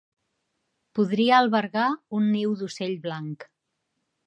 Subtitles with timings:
[0.99, 1.85] Podria albergar
[2.21, 3.49] un niu d'ocell blanc.